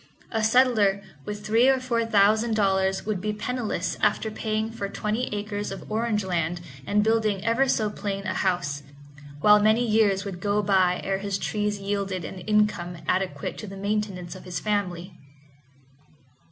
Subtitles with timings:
[0.31, 5.25] A settler with three or four thousand dollars would be penniless after paying for twenty
[5.27, 8.81] acres of orange land and building ever so plain a house,
[9.41, 13.77] while many years would go by ere his trees yielded an income adequate to the
[13.77, 15.13] maintenance of his family.